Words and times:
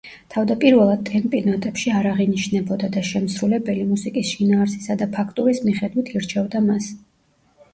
თავდაპირველად 0.33 1.01
ტემპი 1.09 1.41
ნოტებში 1.49 1.93
არ 1.99 2.07
აღინიშნებოდა 2.11 2.89
და 2.95 3.03
შემსრულებელი 3.09 3.83
მუსიკის 3.91 4.33
შინაარსისა 4.33 4.99
და 5.03 5.09
ფაქტურის 5.19 5.63
მიხედვით 5.69 6.11
ირჩევდა 6.17 6.65
მას. 6.73 6.91